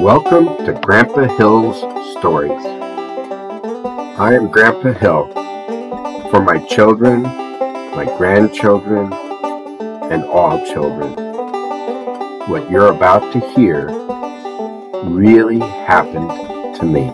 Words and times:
Welcome 0.00 0.56
to 0.64 0.72
Grandpa 0.72 1.28
Hill's 1.36 1.80
Stories. 2.16 2.64
I 4.18 4.32
am 4.32 4.50
Grandpa 4.50 4.92
Hill. 4.94 5.30
For 6.30 6.40
my 6.40 6.56
children, 6.70 7.24
my 7.24 8.06
grandchildren, 8.16 9.12
and 9.12 10.24
all 10.24 10.64
children, 10.64 11.10
what 12.48 12.70
you're 12.70 12.90
about 12.90 13.30
to 13.34 13.40
hear 13.50 13.88
really 15.04 15.58
happened 15.58 16.30
to 16.76 16.86
me. 16.86 17.12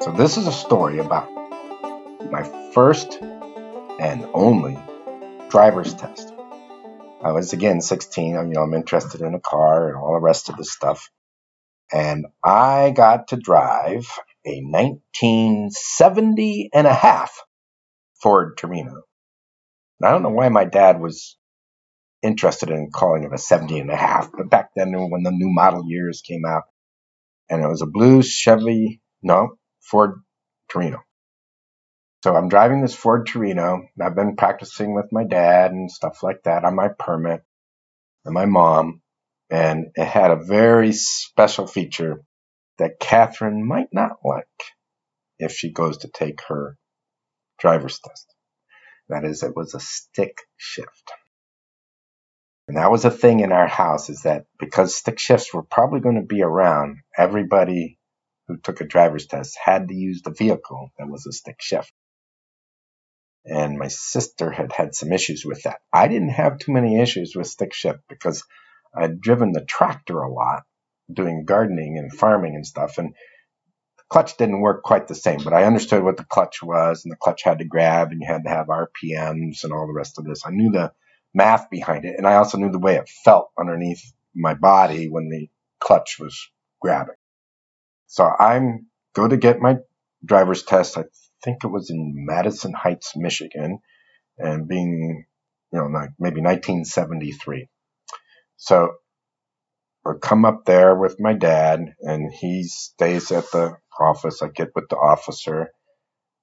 So, 0.00 0.10
this 0.12 0.38
is 0.38 0.46
a 0.46 0.52
story 0.52 0.96
about 0.98 1.41
first 2.72 3.18
and 4.00 4.26
only 4.34 4.78
driver's 5.50 5.94
test. 5.94 6.32
I 7.24 7.32
was 7.32 7.52
again 7.52 7.80
16. 7.80 8.36
I'm, 8.36 8.48
You 8.48 8.54
know, 8.54 8.62
I'm 8.62 8.74
interested 8.74 9.20
in 9.20 9.34
a 9.34 9.40
car 9.40 9.88
and 9.88 9.96
all 9.96 10.14
the 10.14 10.20
rest 10.20 10.48
of 10.48 10.56
the 10.56 10.64
stuff. 10.64 11.10
And 11.92 12.26
I 12.44 12.90
got 12.90 13.28
to 13.28 13.36
drive 13.36 14.06
a 14.46 14.60
1970 14.62 16.70
and 16.74 16.86
a 16.86 16.94
half 16.94 17.38
Ford 18.22 18.56
Torino. 18.56 19.02
And 20.00 20.08
I 20.08 20.10
don't 20.10 20.22
know 20.22 20.30
why 20.30 20.48
my 20.48 20.64
dad 20.64 21.00
was 21.00 21.36
interested 22.22 22.70
in 22.70 22.90
calling 22.92 23.24
it 23.24 23.32
a 23.32 23.38
70 23.38 23.80
and 23.80 23.90
a 23.90 23.96
half, 23.96 24.30
but 24.32 24.48
back 24.50 24.70
then 24.76 24.92
when 25.10 25.22
the 25.24 25.30
new 25.32 25.50
model 25.50 25.84
years 25.86 26.22
came 26.22 26.44
out, 26.46 26.62
and 27.50 27.62
it 27.62 27.68
was 27.68 27.82
a 27.82 27.86
blue 27.86 28.22
Chevy, 28.22 29.00
no, 29.22 29.56
Ford 29.80 30.14
Torino. 30.70 31.00
So 32.22 32.36
I'm 32.36 32.48
driving 32.48 32.82
this 32.82 32.94
Ford 32.94 33.26
Torino. 33.26 33.82
I've 34.00 34.16
been 34.16 34.36
practicing 34.36 34.94
with 34.94 35.12
my 35.12 35.24
dad 35.24 35.72
and 35.72 35.90
stuff 35.90 36.22
like 36.22 36.44
that 36.44 36.64
on 36.64 36.76
my 36.76 36.88
permit 36.98 37.42
and 38.24 38.34
my 38.34 38.46
mom. 38.46 39.02
And 39.50 39.88
it 39.96 40.06
had 40.06 40.30
a 40.30 40.44
very 40.44 40.92
special 40.92 41.66
feature 41.66 42.22
that 42.78 43.00
Catherine 43.00 43.66
might 43.66 43.88
not 43.92 44.18
like 44.24 44.46
if 45.38 45.52
she 45.52 45.72
goes 45.72 45.98
to 45.98 46.08
take 46.08 46.40
her 46.48 46.76
driver's 47.60 48.00
test. 48.00 48.34
That 49.08 49.24
is, 49.24 49.42
it 49.42 49.56
was 49.56 49.74
a 49.74 49.80
stick 49.80 50.38
shift. 50.56 51.12
And 52.68 52.76
that 52.78 52.90
was 52.90 53.04
a 53.04 53.10
thing 53.10 53.40
in 53.40 53.52
our 53.52 53.66
house 53.68 54.10
is 54.10 54.22
that 54.22 54.46
because 54.58 54.94
stick 54.94 55.18
shifts 55.18 55.52
were 55.52 55.62
probably 55.64 56.00
going 56.00 56.16
to 56.16 56.22
be 56.26 56.42
around, 56.42 56.98
everybody 57.16 57.98
who 58.48 58.56
took 58.58 58.80
a 58.80 58.86
driver's 58.86 59.26
test 59.26 59.58
had 59.62 59.88
to 59.88 59.94
use 59.94 60.22
the 60.22 60.30
vehicle 60.32 60.92
that 60.98 61.08
was 61.08 61.26
a 61.26 61.32
stick 61.32 61.56
shift. 61.60 61.92
And 63.46 63.78
my 63.78 63.88
sister 63.88 64.50
had 64.50 64.72
had 64.72 64.94
some 64.94 65.12
issues 65.12 65.44
with 65.44 65.62
that. 65.64 65.80
I 65.92 66.08
didn't 66.08 66.30
have 66.30 66.58
too 66.58 66.72
many 66.72 67.00
issues 67.00 67.34
with 67.36 67.48
stick 67.48 67.74
shift 67.74 68.00
because 68.08 68.44
I'd 68.96 69.20
driven 69.20 69.52
the 69.52 69.64
tractor 69.64 70.20
a 70.20 70.32
lot 70.32 70.62
doing 71.12 71.44
gardening 71.44 71.98
and 71.98 72.12
farming 72.12 72.54
and 72.54 72.66
stuff. 72.66 72.98
And 72.98 73.14
the 73.98 74.04
clutch 74.10 74.36
didn't 74.38 74.60
work 74.60 74.82
quite 74.84 75.08
the 75.08 75.14
same, 75.16 75.40
but 75.44 75.52
I 75.54 75.64
understood 75.64 76.04
what 76.04 76.16
the 76.18 76.24
clutch 76.24 76.62
was 76.62 77.04
and 77.04 77.12
the 77.12 77.16
clutch 77.16 77.42
had 77.44 77.58
to 77.58 77.64
grab 77.66 78.12
and 78.12 78.20
you 78.20 78.26
had 78.26 78.44
to 78.44 78.50
have 78.50 78.68
RPMs 78.68 79.64
and 79.64 79.72
all 79.72 79.86
the 79.86 79.94
rest 79.94 80.18
of 80.18 80.24
this. 80.24 80.44
I 80.46 80.50
knew 80.50 80.72
the 80.72 80.92
math 81.34 81.70
behind 81.70 82.04
it. 82.06 82.16
And 82.18 82.26
I 82.26 82.36
also 82.36 82.58
knew 82.58 82.70
the 82.72 82.78
way 82.78 82.96
it 82.96 83.10
felt 83.24 83.50
underneath 83.58 84.02
my 84.34 84.54
body 84.54 85.08
when 85.10 85.28
the 85.30 85.48
clutch 85.80 86.18
was 86.20 86.48
grabbing. 86.80 87.16
So 88.08 88.24
I'm 88.26 88.88
go 89.14 89.28
to 89.28 89.38
get 89.38 89.60
my 89.60 89.78
driver's 90.24 90.64
test. 90.64 90.98
I 90.98 91.04
think 91.44 91.64
it 91.64 91.68
was 91.68 91.90
in 91.90 92.26
Madison 92.26 92.72
Heights, 92.74 93.14
Michigan, 93.16 93.80
and 94.38 94.68
being, 94.68 95.26
you 95.72 95.78
know, 95.78 95.86
like 95.86 96.10
maybe 96.18 96.40
1973. 96.40 97.68
So 98.56 98.92
I 100.06 100.12
come 100.20 100.44
up 100.44 100.64
there 100.66 100.96
with 100.96 101.20
my 101.20 101.34
dad, 101.34 101.94
and 102.00 102.32
he 102.32 102.64
stays 102.64 103.32
at 103.32 103.50
the 103.52 103.76
office. 104.00 104.42
I 104.42 104.48
get 104.48 104.70
with 104.74 104.88
the 104.90 104.96
officer. 104.96 105.70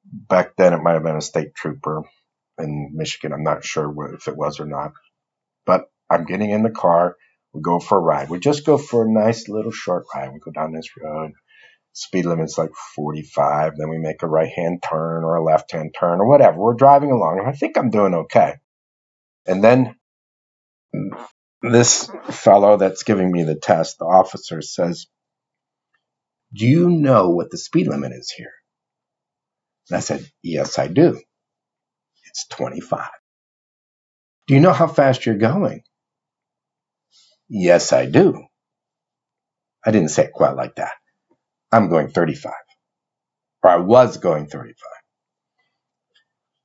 Back 0.06 0.56
then, 0.58 0.74
it 0.74 0.84
might 0.84 0.94
have 0.94 1.04
been 1.04 1.18
a 1.18 1.22
state 1.22 1.56
trooper 1.56 2.04
in 2.60 2.92
Michigan. 2.96 3.34
I'm 3.34 3.44
not 3.44 3.66
sure 3.66 3.94
if 4.16 4.28
it 4.28 4.38
was 4.38 4.60
or 4.60 4.66
not. 4.66 4.94
But 5.66 5.86
I'm 6.10 6.26
getting 6.26 6.52
in 6.52 6.64
the 6.64 6.72
car. 6.72 7.16
We 7.54 7.62
go 7.62 7.80
for 7.80 7.98
a 7.98 8.02
ride. 8.02 8.30
We 8.30 8.40
just 8.40 8.66
go 8.66 8.78
for 8.78 9.06
a 9.06 9.12
nice 9.12 9.50
little 9.50 9.72
short 9.72 10.06
ride. 10.16 10.32
We 10.34 10.40
go 10.40 10.52
down 10.52 10.74
this 10.74 10.90
road 11.02 11.32
speed 11.94 12.26
limit's 12.26 12.58
like 12.58 12.72
45. 12.96 13.74
Then 13.78 13.90
we 13.90 14.00
make 14.00 14.24
a 14.24 14.28
right 14.28 14.52
hand 14.56 14.84
turn 14.88 15.24
or 15.24 15.36
a 15.36 15.44
left 15.44 15.72
hand 15.72 15.96
turn 16.00 16.20
or 16.22 16.28
whatever. 16.30 16.60
We're 16.60 16.76
driving 16.76 17.12
along. 17.12 17.40
And 17.40 17.48
I 17.50 17.54
think 17.54 17.78
I'm 17.78 17.90
doing 17.92 18.14
okay. 18.16 18.56
And 19.48 19.64
then 19.64 19.96
mm, 20.96 21.26
this 21.64 22.12
fellow 22.32 22.78
that's 22.78 23.04
giving 23.04 23.32
me 23.32 23.44
the 23.44 23.56
test, 23.56 24.00
the 24.00 24.06
officer 24.06 24.62
says, 24.62 25.08
Do 26.56 26.68
you 26.68 26.90
know 26.90 27.32
what 27.32 27.52
the 27.52 27.58
speed 27.60 27.88
limit 27.88 28.14
is 28.14 28.32
here? 28.36 28.54
And 29.90 29.98
I 29.98 30.02
said, 30.02 30.26
Yes, 30.44 30.80
I 30.80 30.88
do. 30.88 31.22
It's 32.28 32.48
25. 32.50 33.08
Do 34.48 34.56
you 34.56 34.62
know 34.62 34.74
how 34.74 34.88
fast 34.88 35.26
you're 35.26 35.38
going? 35.38 35.84
Yes, 37.50 37.94
I 37.94 38.06
do. 38.08 38.46
I 39.86 39.92
didn't 39.92 40.10
say 40.10 40.26
it 40.26 40.34
quite 40.34 40.56
like 40.56 40.76
that. 40.76 40.94
I'm 41.72 41.90
going 41.90 42.10
35. 42.10 42.54
Or 43.64 43.72
I 43.72 43.78
was 43.78 44.18
going 44.18 44.48
35. 44.48 44.76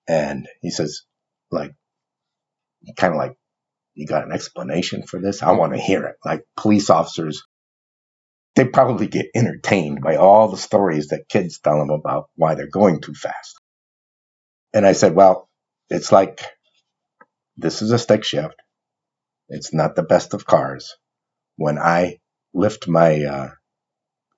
And 0.09 0.49
he 0.63 0.71
says, 0.71 1.03
like, 1.51 1.75
kind 2.97 3.15
of 3.15 3.19
like, 3.19 3.37
you 3.95 4.07
got 4.07 4.25
an 4.27 4.33
explanation 4.33 5.05
for 5.05 5.21
this? 5.21 5.43
I 5.43 5.53
want 5.53 5.75
to 5.75 5.81
hear 5.81 6.05
it. 6.07 6.17
Like 6.25 6.45
police 6.57 6.91
officers, 6.91 7.45
they 8.57 8.67
probably 8.67 9.09
get 9.09 9.27
entertained 9.35 10.01
by 10.03 10.17
all 10.17 10.49
the 10.51 10.59
stories 10.59 11.09
that 11.09 11.29
kids 11.29 11.61
tell 11.61 11.79
them 11.79 11.91
about 11.91 12.31
why 12.37 12.55
they're 12.55 12.69
going 12.69 13.01
too 13.03 13.15
fast. 13.15 13.61
And 14.75 14.87
I 14.87 14.93
said, 14.93 15.15
well, 15.15 15.49
it's 15.91 16.13
like 16.13 16.45
this 17.57 17.83
is 17.83 17.93
a 17.93 17.99
stick 17.99 18.25
shift. 18.25 18.57
It's 19.49 19.75
not 19.75 19.97
the 19.97 20.03
best 20.05 20.35
of 20.35 20.47
cars. 20.47 20.97
When 21.57 21.79
I 21.79 22.19
lift 22.55 22.89
my 22.89 23.25
uh, 23.25 23.51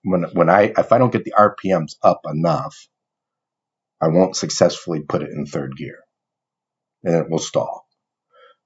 when 0.07 0.23
when 0.33 0.49
I 0.49 0.73
if 0.79 0.93
I 0.93 0.99
don't 0.99 1.13
get 1.13 1.25
the 1.25 1.35
RPMs 1.37 1.97
up 2.03 2.21
enough, 2.31 2.89
I 4.01 4.09
won't 4.09 4.37
successfully 4.37 5.01
put 5.01 5.23
it 5.23 5.31
in 5.31 5.47
third 5.47 5.77
gear, 5.77 5.99
and 7.03 7.17
it 7.17 7.29
will 7.29 7.41
stall. 7.41 7.87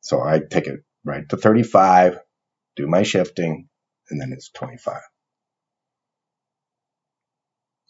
So 0.00 0.22
I 0.22 0.38
take 0.40 0.66
it 0.66 0.80
right 1.04 1.26
to 1.30 1.36
35, 1.36 2.18
do 2.76 2.86
my 2.86 3.02
shifting, 3.02 3.68
and 4.10 4.20
then 4.20 4.32
it's 4.32 4.50
25. 4.50 5.00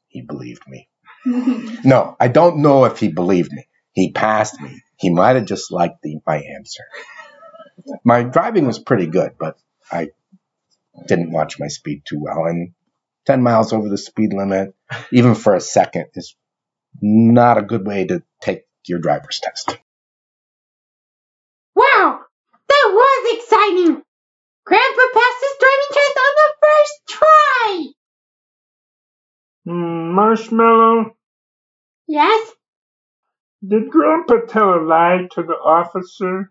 He 0.08 0.22
believed 0.22 0.62
me. 0.68 0.88
no, 1.84 2.16
I 2.20 2.28
don't 2.28 2.58
know 2.58 2.84
if 2.84 2.98
he 2.98 3.08
believed 3.08 3.52
me. 3.52 3.66
He 3.92 4.12
passed 4.12 4.60
me. 4.60 4.82
He 4.96 5.10
might 5.10 5.36
have 5.36 5.44
just 5.44 5.72
liked 5.72 6.02
the, 6.02 6.18
my 6.26 6.38
answer. 6.38 6.84
My 8.04 8.22
driving 8.22 8.66
was 8.66 8.78
pretty 8.78 9.06
good, 9.06 9.32
but 9.38 9.56
I 9.90 10.10
didn't 11.06 11.32
watch 11.32 11.58
my 11.58 11.68
speed 11.68 12.02
too 12.04 12.20
well, 12.20 12.44
and 12.46 12.72
10 13.26 13.42
miles 13.42 13.72
over 13.72 13.88
the 13.88 13.98
speed 13.98 14.32
limit, 14.32 14.74
even 15.12 15.34
for 15.34 15.54
a 15.54 15.60
second, 15.60 16.06
is 16.14 16.34
not 17.00 17.58
a 17.58 17.62
good 17.62 17.86
way 17.86 18.06
to 18.06 18.22
take 18.40 18.64
your 18.86 18.98
driver's 18.98 19.40
test. 19.40 19.78
Wow, 21.74 22.20
that 22.68 22.90
was 22.92 23.38
exciting! 23.38 24.02
Grandpa 24.66 25.02
passed 25.14 25.40
his 25.40 25.58
driving 25.60 25.92
test 25.92 26.18
on 26.18 26.32
the 26.36 26.54
first 26.62 27.00
try! 27.08 27.86
Mm, 29.68 30.14
Marshmallow? 30.14 31.16
Yes? 32.06 32.52
Did 33.66 33.90
Grandpa 33.90 34.46
tell 34.48 34.74
a 34.74 34.80
lie 34.82 35.28
to 35.32 35.42
the 35.42 35.52
officer? 35.52 36.50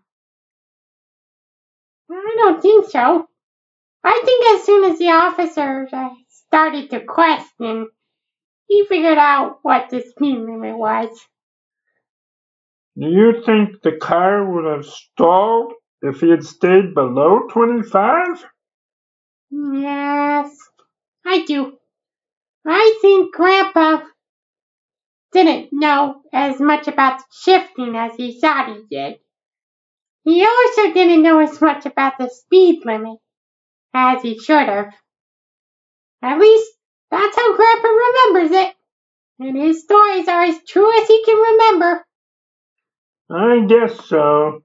I 2.10 2.34
don't 2.38 2.62
think 2.62 2.88
so. 2.88 3.28
I 4.02 4.22
think 4.24 4.46
as 4.54 4.64
soon 4.64 4.90
as 4.90 4.98
the 4.98 5.10
officer 5.10 5.88
uh, 5.92 6.10
started 6.50 6.90
to 6.90 7.04
question, 7.04 7.88
he 8.66 8.84
figured 8.88 9.18
out 9.18 9.60
what 9.62 9.88
the 9.88 10.00
speed 10.00 10.36
limit 10.38 10.76
was. 10.76 11.08
Do 12.98 13.06
you 13.06 13.42
think 13.46 13.82
the 13.82 13.96
car 13.96 14.44
would 14.44 14.64
have 14.64 14.84
stalled 14.84 15.74
if 16.02 16.20
he 16.20 16.30
had 16.30 16.42
stayed 16.42 16.92
below 16.92 17.46
25? 17.52 18.44
Yes, 19.52 20.56
I 21.24 21.44
do. 21.46 21.78
I 22.66 22.98
think 23.00 23.32
Grandpa 23.32 24.02
didn't 25.32 25.68
know 25.72 26.22
as 26.32 26.60
much 26.60 26.88
about 26.88 27.22
shifting 27.32 27.94
as 27.94 28.16
he 28.16 28.40
thought 28.40 28.74
he 28.74 28.82
did. 28.90 29.20
He 30.24 30.44
also 30.44 30.92
didn't 30.92 31.22
know 31.22 31.38
as 31.38 31.60
much 31.60 31.86
about 31.86 32.18
the 32.18 32.28
speed 32.28 32.84
limit 32.84 33.18
as 33.94 34.22
he 34.22 34.36
should 34.36 34.68
have. 34.68 34.92
At 36.22 36.38
least, 36.38 36.70
that's 37.10 37.36
how 37.36 37.56
Grandpa 37.56 37.88
remembers 37.88 38.50
it. 38.52 38.74
and 39.38 39.56
his 39.56 39.82
stories 39.82 40.28
are 40.28 40.42
as 40.42 40.62
true 40.68 40.90
as 41.00 41.08
he 41.08 41.24
can 41.24 41.36
remember. 41.36 42.04
I 43.30 43.60
guess 43.66 44.06
so. 44.06 44.62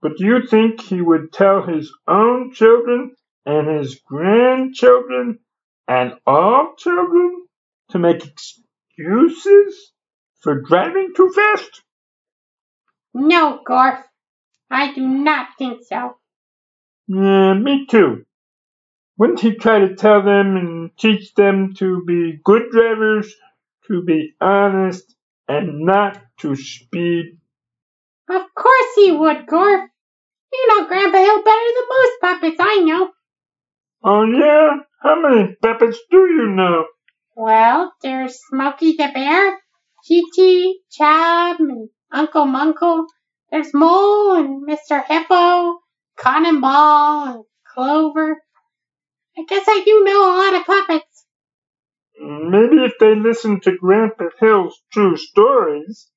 But 0.00 0.16
do 0.16 0.24
you 0.26 0.46
think 0.46 0.80
he 0.80 1.00
would 1.00 1.32
tell 1.32 1.62
his 1.62 1.92
own 2.08 2.52
children 2.52 3.14
and 3.46 3.68
his 3.78 4.00
grandchildren 4.04 5.38
and 5.86 6.14
all 6.26 6.74
children 6.76 7.46
to 7.90 7.98
make 8.00 8.24
excuses 8.24 9.92
for 10.40 10.60
driving 10.62 11.12
too 11.14 11.30
fast? 11.30 11.82
No, 13.14 13.60
Gorf, 13.64 14.02
I 14.70 14.92
do 14.92 15.06
not 15.06 15.48
think 15.58 15.82
so. 15.84 16.16
Yeah, 17.06 17.54
me 17.54 17.86
too. 17.86 18.24
Wouldn't 19.18 19.40
he 19.40 19.54
try 19.54 19.80
to 19.80 19.94
tell 19.94 20.22
them 20.22 20.56
and 20.56 20.90
teach 20.96 21.34
them 21.34 21.74
to 21.74 22.02
be 22.04 22.40
good 22.42 22.70
drivers, 22.70 23.34
to 23.86 24.02
be 24.02 24.34
honest, 24.40 25.14
and 25.48 25.80
not 25.80 26.20
to 26.40 26.56
speed? 26.56 27.38
Of 28.28 28.42
course 28.54 28.94
he 28.96 29.12
would, 29.12 29.46
Gorf. 29.46 29.86
You 30.52 30.68
know 30.68 30.86
Grandpa 30.86 31.18
Hill 31.18 31.42
better 31.42 31.70
than 31.74 31.88
most 31.88 32.20
puppets 32.20 32.56
I 32.60 32.76
know. 32.84 33.10
Oh 34.04 34.24
yeah? 34.24 34.78
How 35.02 35.20
many 35.20 35.56
puppets 35.60 35.98
do 36.10 36.18
you 36.18 36.48
know? 36.48 36.84
Well, 37.36 37.92
there's 38.02 38.38
Smokey 38.48 38.92
the 38.96 39.10
Bear, 39.12 39.58
Chi-Chi, 40.06 40.72
Chub, 40.90 41.60
and 41.60 41.88
Uncle 42.12 42.46
Munkle. 42.46 43.06
There's 43.50 43.72
Mole 43.72 44.34
and 44.34 44.66
Mr. 44.68 45.04
Hippo, 45.04 45.80
Cannonball 46.18 47.34
and 47.34 47.44
Clover. 47.66 48.42
I 49.36 49.44
guess 49.48 49.64
I 49.66 49.82
do 49.84 50.04
know 50.04 50.22
a 50.24 50.36
lot 50.36 50.54
of 50.60 50.66
puppets. 50.66 51.24
Maybe 52.20 52.84
if 52.84 52.92
they 53.00 53.14
listened 53.14 53.62
to 53.62 53.76
Grandpa 53.76 54.26
Hill's 54.38 54.80
true 54.92 55.16
stories, 55.16 56.08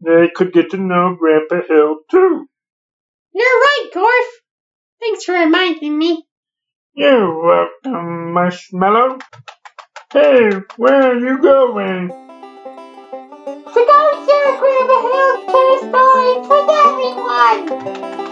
they 0.00 0.28
could 0.34 0.52
get 0.52 0.70
to 0.70 0.78
know 0.78 1.14
Grandpa 1.18 1.60
Hill 1.68 1.98
too. 2.10 2.46
You're 3.34 3.44
right, 3.44 3.90
Gorf. 3.94 4.28
Thanks 5.00 5.24
for 5.24 5.32
reminding 5.32 5.98
me. 5.98 6.24
You're 6.94 7.42
welcome, 7.44 8.32
Marshmallow. 8.32 9.18
Hey, 10.12 10.50
where 10.76 11.12
are 11.12 11.18
you 11.18 11.42
going? 11.42 12.08
To 12.08 13.74
go 13.74 14.26
share 14.26 14.58
Grandpa 14.58 14.98
Hill's 15.02 15.44
true 15.50 15.78
stories 15.90 16.48
with 16.48 16.68
everyone. 16.70 18.23